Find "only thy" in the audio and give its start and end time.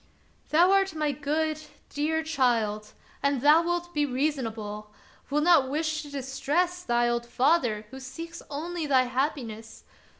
8.49-9.03